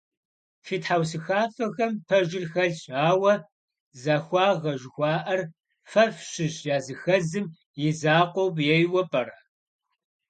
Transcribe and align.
Фи 0.65 0.77
тхьэусыхафэхэм 0.81 1.93
пэжыр 2.07 2.45
хэлъщ, 2.51 2.81
ауэ 3.09 3.33
захуагъэ 4.01 4.73
жыхуаӀэр 4.81 5.41
фэ 5.91 6.03
фщыщ 6.15 6.55
языхэзым 6.77 7.45
и 7.87 7.89
закъуэу 7.99 8.57
ейуэ 8.77 9.03
пӀэрэ? 9.11 9.35